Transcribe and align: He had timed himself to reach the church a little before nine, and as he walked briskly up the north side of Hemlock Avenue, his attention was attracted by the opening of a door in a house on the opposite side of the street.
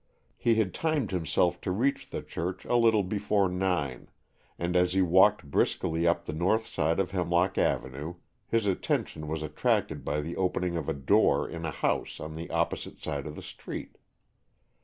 He 0.35 0.55
had 0.55 0.73
timed 0.73 1.11
himself 1.11 1.61
to 1.61 1.69
reach 1.69 2.09
the 2.09 2.23
church 2.23 2.65
a 2.65 2.73
little 2.75 3.03
before 3.03 3.47
nine, 3.47 4.09
and 4.57 4.75
as 4.75 4.93
he 4.93 5.01
walked 5.03 5.51
briskly 5.51 6.07
up 6.07 6.25
the 6.25 6.33
north 6.33 6.65
side 6.65 6.99
of 6.99 7.11
Hemlock 7.11 7.59
Avenue, 7.59 8.15
his 8.47 8.65
attention 8.65 9.27
was 9.27 9.43
attracted 9.43 10.03
by 10.03 10.21
the 10.21 10.35
opening 10.37 10.75
of 10.75 10.89
a 10.89 10.93
door 10.93 11.47
in 11.47 11.65
a 11.65 11.71
house 11.71 12.19
on 12.19 12.33
the 12.33 12.49
opposite 12.49 12.97
side 12.97 13.27
of 13.27 13.35
the 13.35 13.43
street. 13.43 13.99